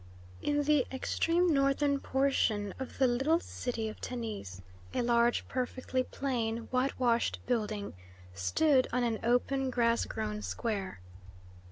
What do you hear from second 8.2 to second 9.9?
stood on an open,